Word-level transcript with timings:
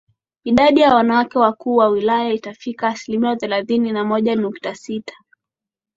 Idadi 0.43 0.81
ya 0.81 0.95
wanawake 0.95 1.39
wakuu 1.39 1.75
wa 1.75 1.87
wilaya 1.87 2.33
imefikia 2.33 2.89
asilimia 2.89 3.35
thelathini 3.35 3.91
na 3.91 4.03
moja 4.05 4.35
nukta 4.35 4.75
sita 4.75 5.13